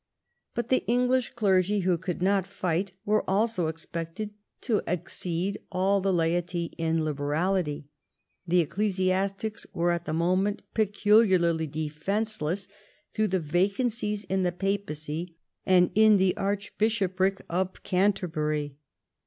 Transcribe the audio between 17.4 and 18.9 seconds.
of Canterbury.